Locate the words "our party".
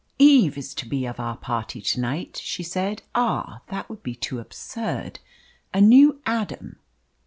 1.19-1.79